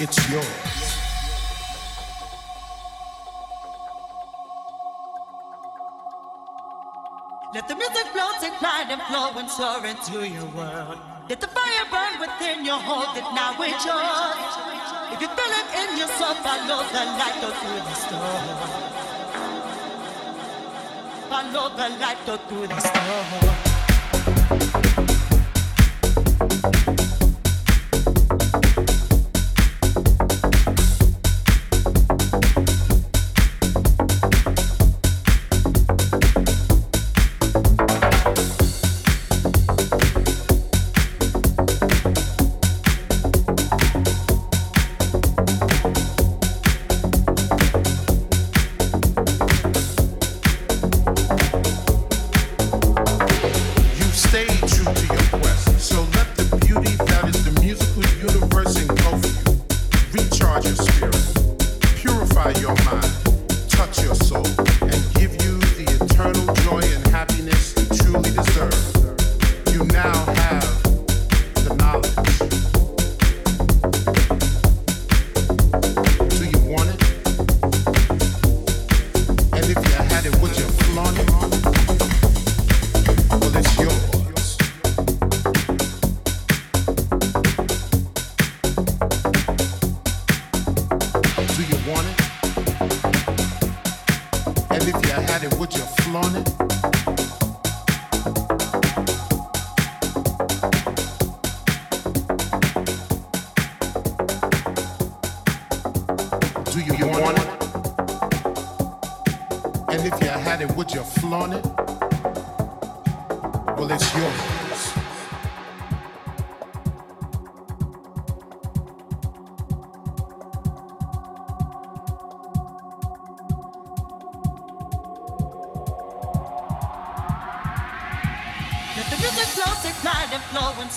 It's 0.00 0.30
yours. 0.30 0.44
Let 7.54 7.68
the 7.68 7.76
music 7.76 8.06
flow, 8.08 8.30
take 8.40 8.54
flight 8.54 8.86
and 8.90 9.00
flow 9.02 9.30
and 9.38 9.48
soar 9.48 9.86
into 9.86 10.28
your 10.28 10.44
world. 10.46 10.98
Let 11.28 11.40
the 11.40 11.46
fire 11.46 11.86
burn 11.88 12.18
within 12.18 12.64
your 12.64 12.78
heart 12.78 13.14
that 13.14 13.32
now 13.32 13.54
it's 13.62 13.84
yours. 13.86 14.54
If 15.14 15.20
you 15.22 15.28
feel 15.28 15.54
it 15.60 15.68
in 15.82 15.96
yourself, 15.96 16.38
follow 16.42 16.82
the 16.90 17.04
light, 17.14 17.38
go 17.40 17.50
through 17.60 17.82
the 17.86 17.94
storm. 17.94 18.44
Follow 21.30 21.68
the 21.76 21.88
light, 22.00 22.18
go 22.26 22.36
through 22.38 22.66
the 22.66 22.80
storm. 22.80 23.73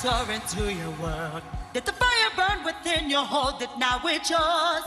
enter 0.07 0.31
into 0.31 0.74
your 0.74 0.92
world. 1.01 1.42
Let 1.74 1.86
the 1.86 1.94
fire 1.94 2.30
burn 2.36 2.63
within 2.65 3.09
you, 3.09 3.18
hold 3.18 3.62
it 3.62 3.69
now, 3.77 4.00
it's 4.06 4.30
yours. 4.30 4.83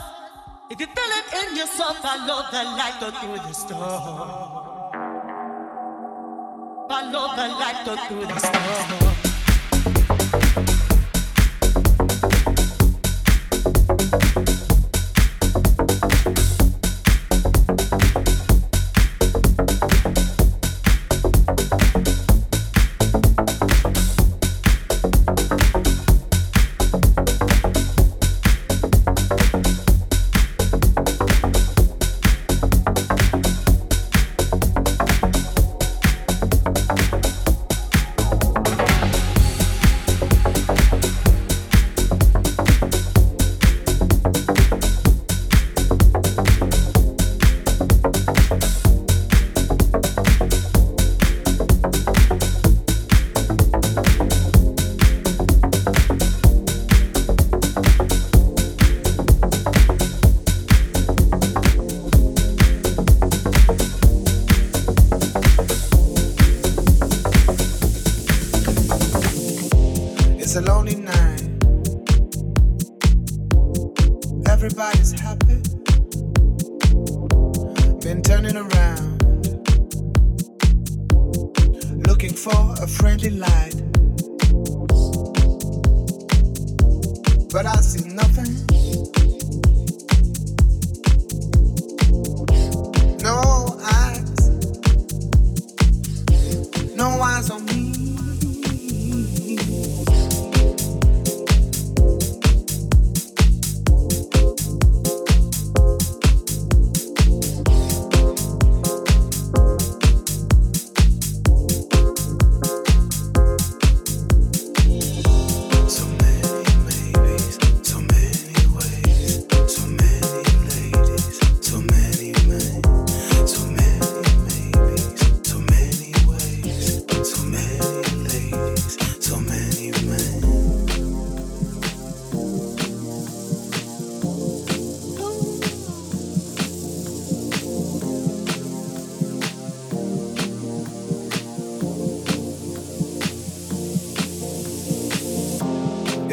If 0.69 0.79
you 0.79 0.87
feel 0.87 1.11
it 1.19 1.49
in 1.49 1.55
yourself, 1.55 1.97
follow 1.97 2.43
the 2.51 2.63
light, 2.63 2.97
go 2.99 3.11
through 3.11 3.37
the 3.37 3.53
storm. 3.53 3.81
Follow 6.89 7.35
the 7.35 7.47
light, 7.59 7.83
go 7.85 7.95
through 8.07 8.25
the 8.25 8.39
storm. 8.39 9.20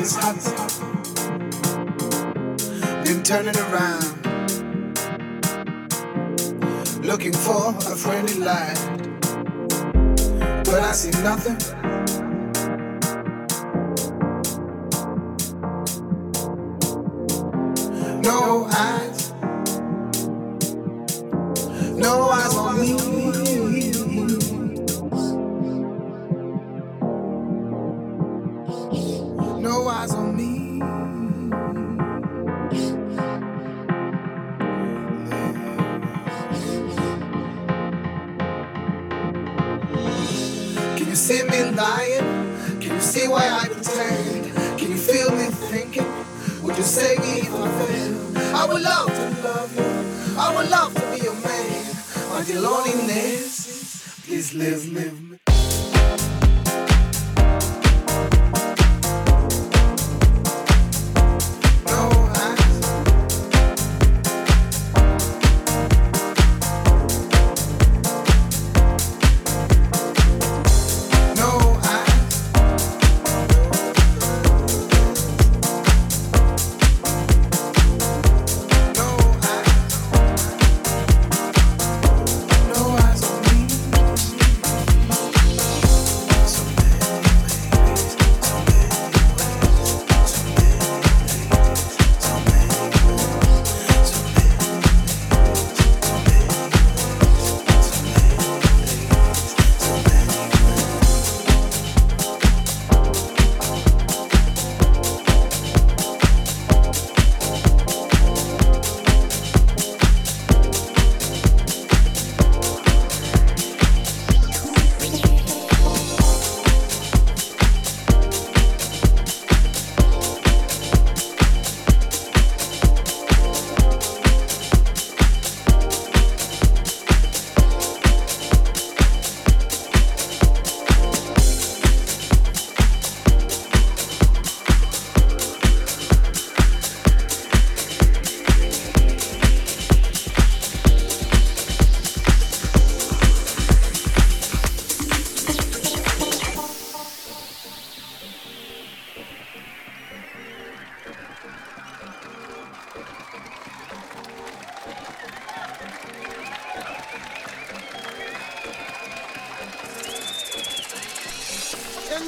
Everybody's 0.00 0.14
happy. 0.16 0.52
Been 3.04 3.22
turning 3.24 3.56
around, 3.56 4.04
looking 7.04 7.32
for 7.32 7.70
a 7.70 7.96
friendly 7.96 8.34
light 8.34 8.98
but 10.70 10.82
I 10.82 10.92
see 10.92 11.10
nothing. 11.22 11.87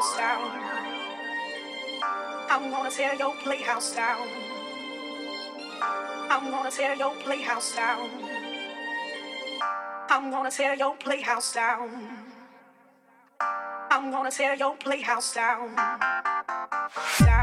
playhouse 0.00 0.16
down. 0.16 0.50
I'm 2.50 2.70
gonna 2.70 2.90
tear 2.90 3.14
your 3.16 3.34
playhouse 3.42 3.94
down. 3.94 4.28
I'm 6.30 6.50
gonna 6.50 6.70
tear 6.70 6.94
your 6.94 7.14
playhouse 7.16 7.76
down. 7.76 8.10
I'm 10.08 10.30
gonna 10.30 10.50
tear 10.50 10.74
your 10.74 10.94
playhouse 10.96 11.52
down. 11.52 11.90
I'm 13.90 14.10
gonna 14.10 14.30
tear 14.30 14.54
your 14.54 14.74
playhouse 14.76 15.34
down. 15.34 15.76
down. 15.76 17.39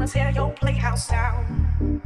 gonna 0.00 0.12
tear 0.12 0.30
your 0.30 0.50
playhouse 0.52 1.08
down. 1.08 2.00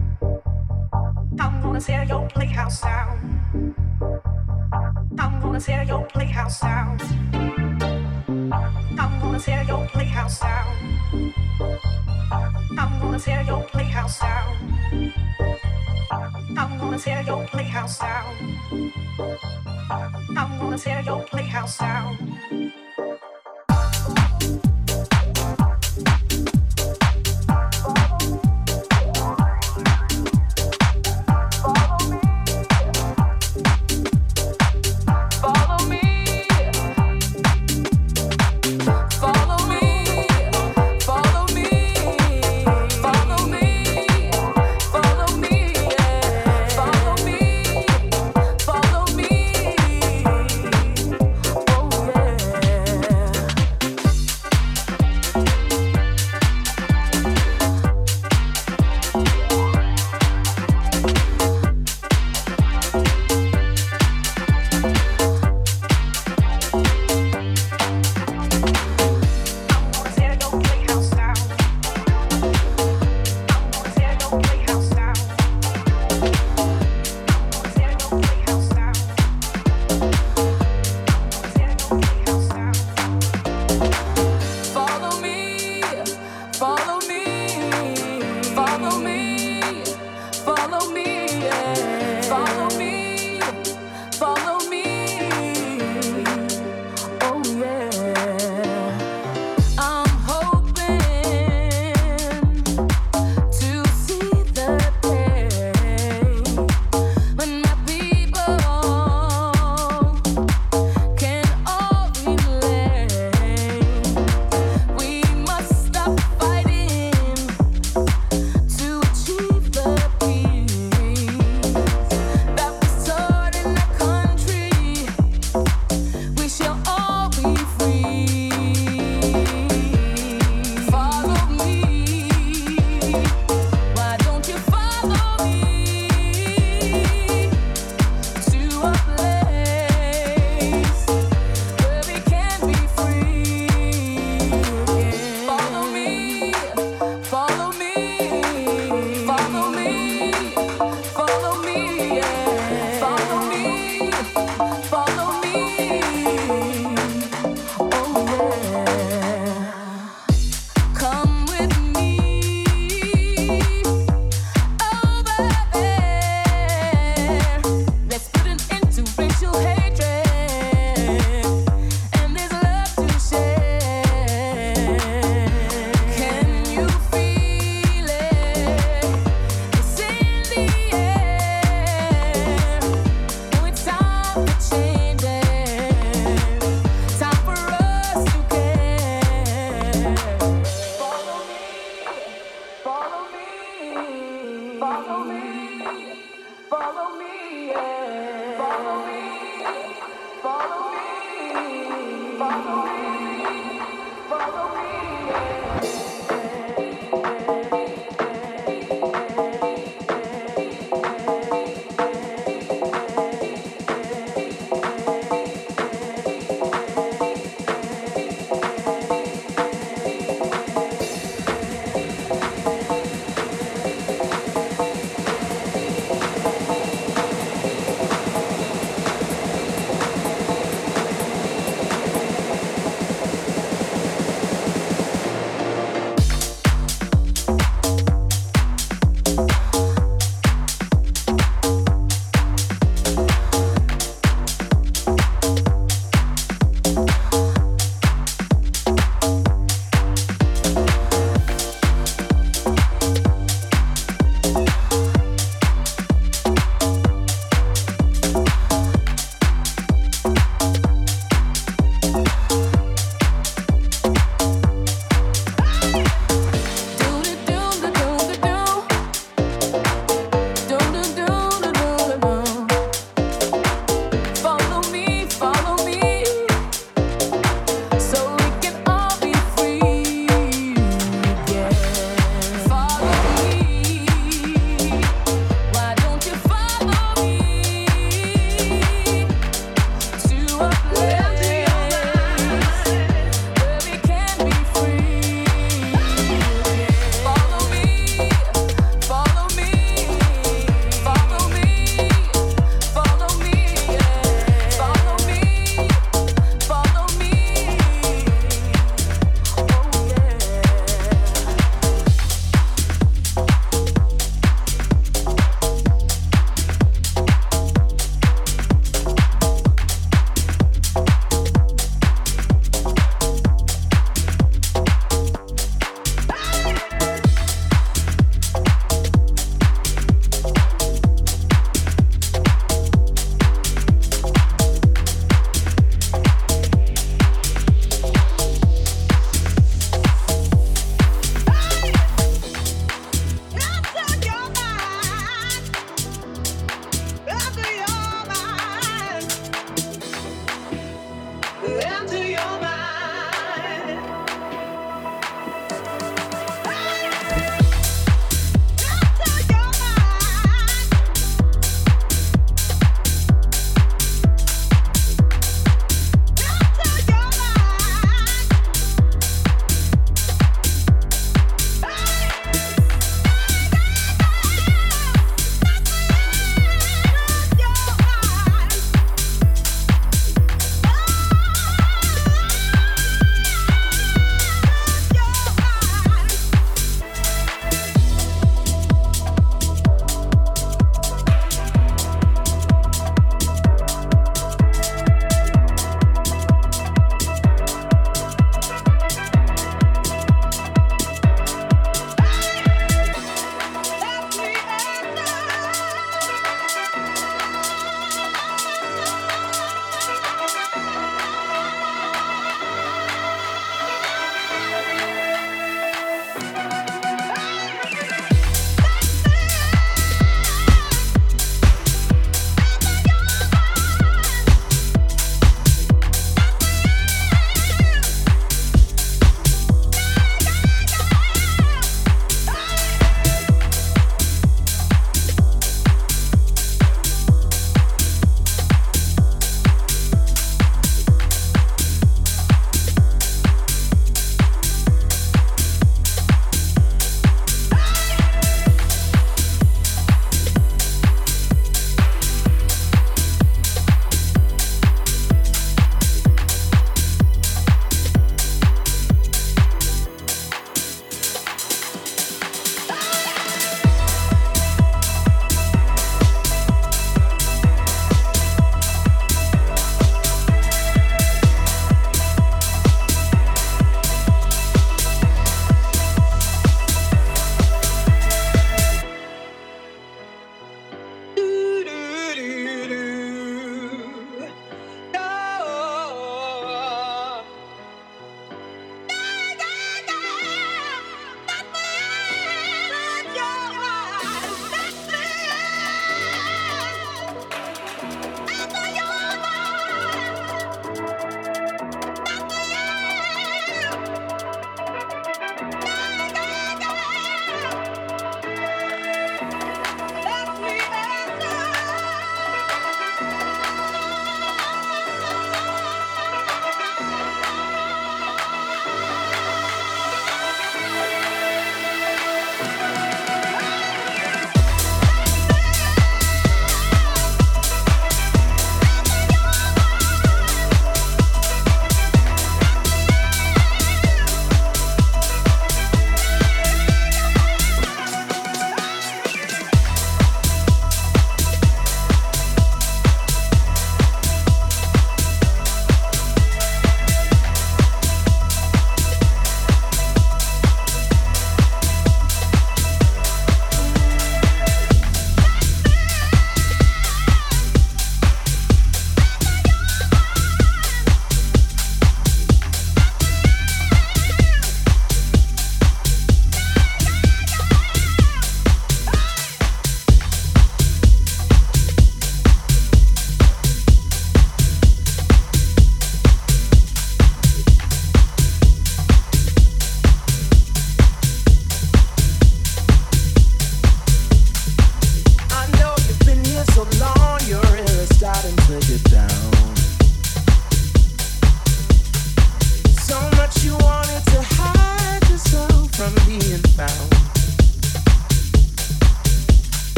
I'm 1.38 1.62
gonna 1.62 1.80
tear 1.80 2.02
your 2.02 2.28
playhouse 2.28 2.80
down. 2.80 3.76
I'm 5.16 5.40
gonna 5.40 5.60
tear 5.60 5.84
your 5.84 6.04
playhouse 6.06 6.60
down. 6.60 6.98
I'm 8.98 9.20
gonna 9.20 9.38
tear 9.38 9.62
your 9.62 9.86
playhouse 9.86 10.40
down. 10.40 10.66
I'm 12.76 13.00
gonna 13.00 13.18
tear 13.20 13.42
your 13.42 13.62
playhouse 13.62 14.18
down. 14.18 15.12
I'm 16.58 16.78
gonna 16.80 16.98
tear 16.98 17.22
your 17.22 17.46
playhouse 17.46 17.98
down. 18.00 18.92
I'm 20.36 20.58
gonna 20.58 20.78
tear 20.78 21.00
your 21.02 21.22
playhouse 21.22 21.78
down. 21.78 22.63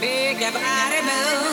Make 0.00 0.40
your 0.40 0.52
body 0.52 1.00
move. 1.02 1.43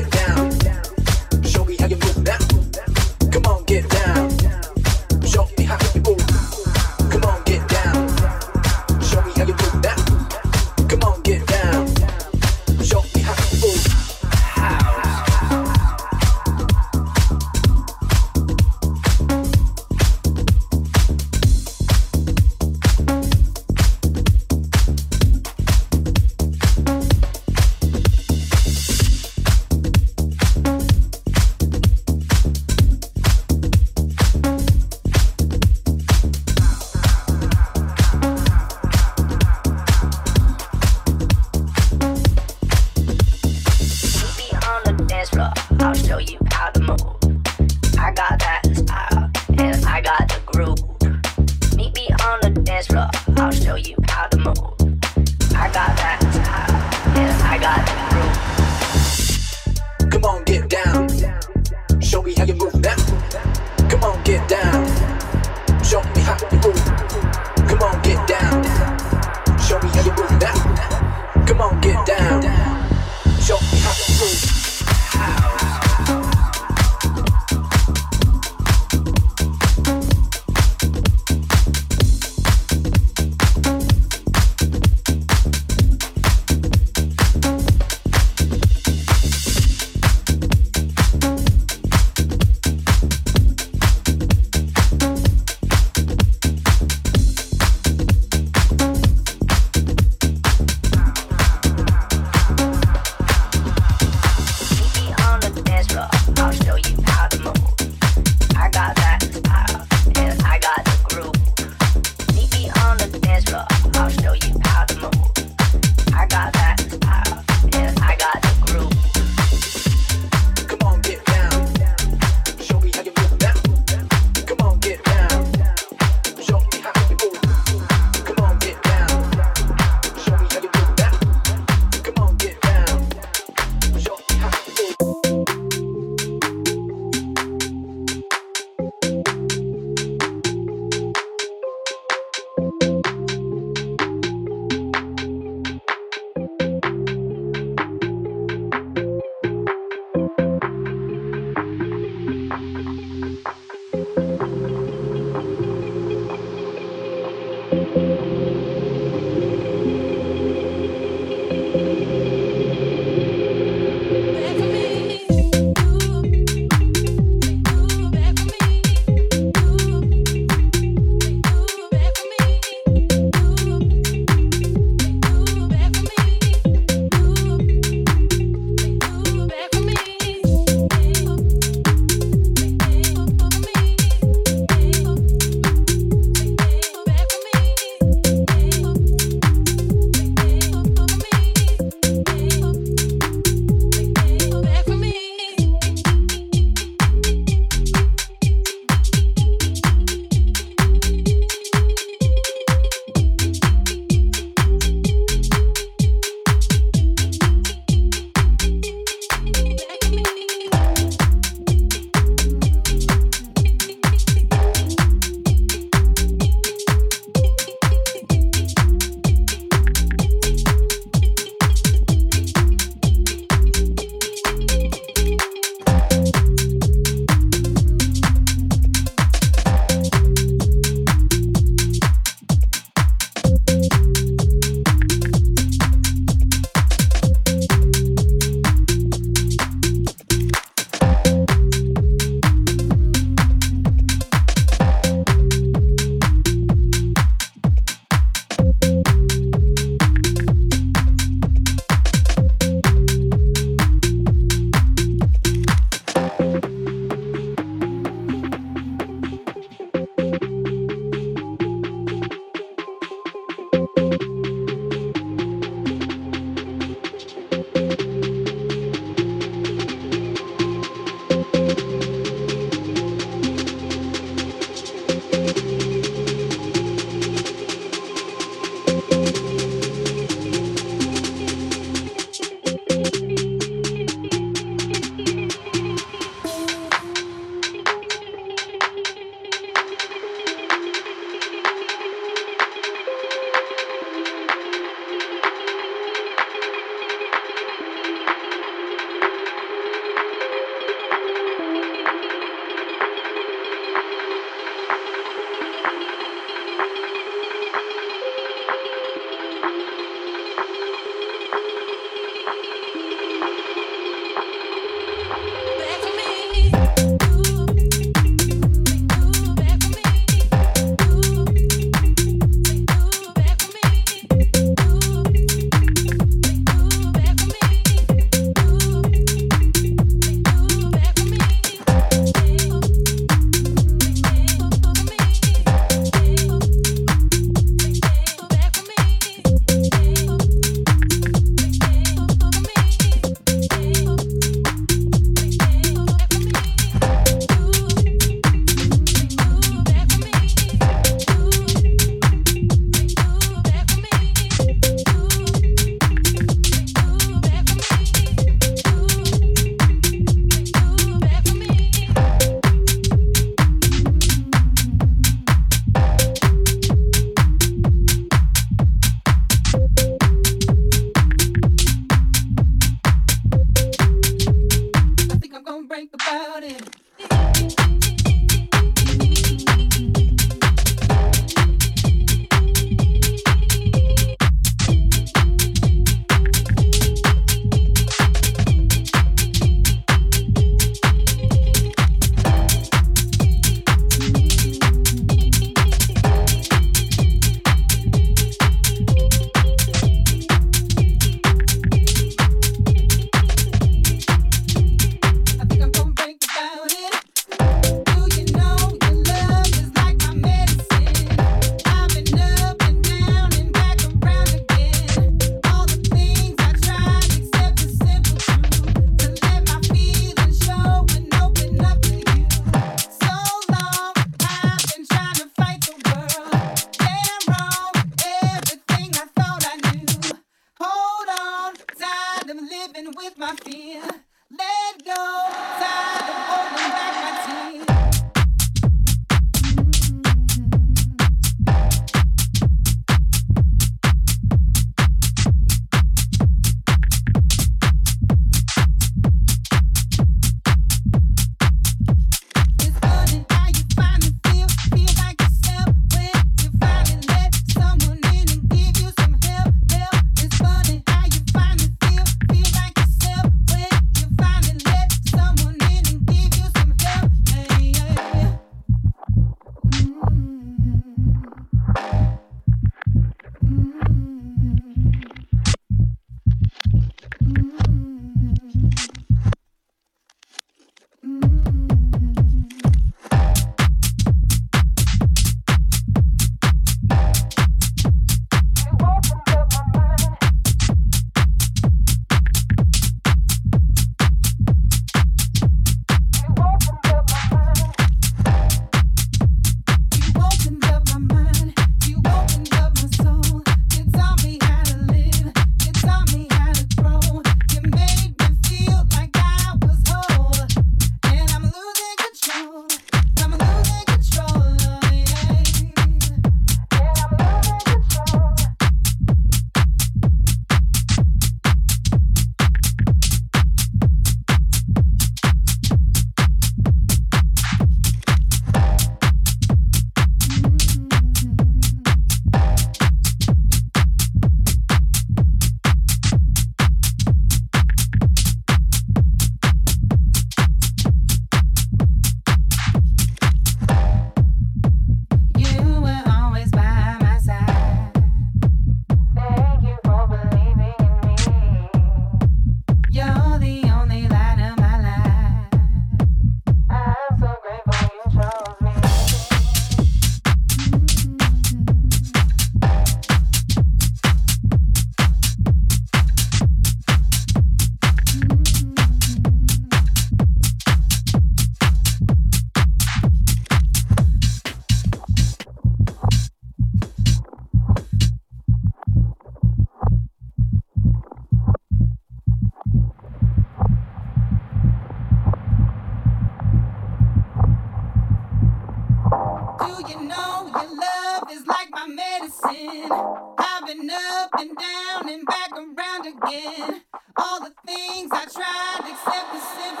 I've 592.73 593.85
been 593.85 594.09
up 594.09 594.49
and 594.57 594.77
down 594.77 595.29
and 595.29 595.45
back 595.45 595.71
around 595.73 596.25
again. 596.25 597.01
All 597.35 597.59
the 597.59 597.73
things 597.85 598.31
I 598.31 598.45
tried 598.45 599.11
except 599.11 599.51
the 599.51 599.59
simple. 599.59 600.00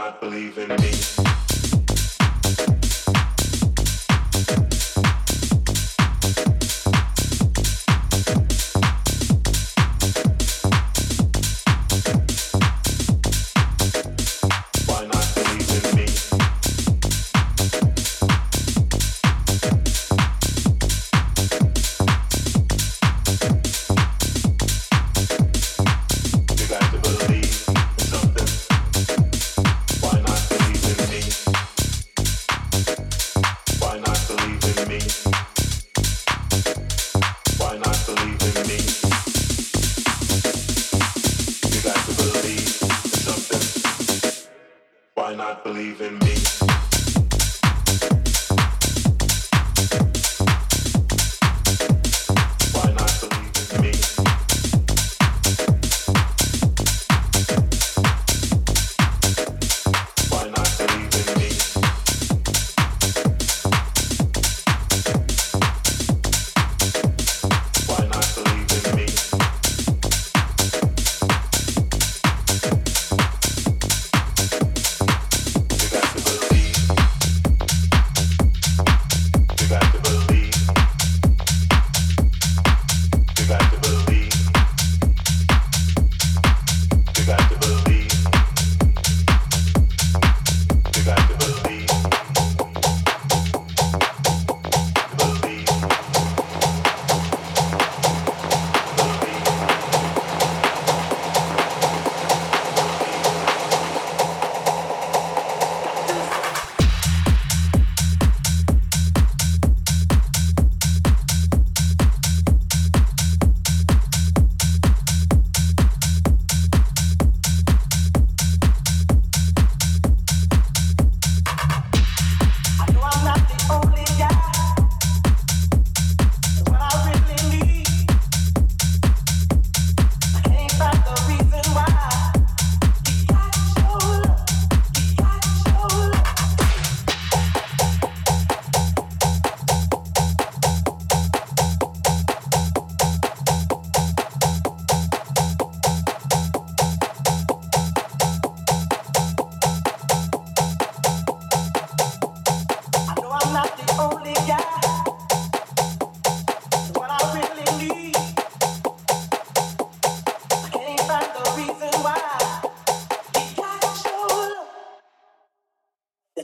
not 0.00 0.18
believe 0.18 0.56
in 0.56 0.68
me. 0.80 1.19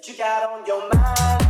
Thank 0.09 1.46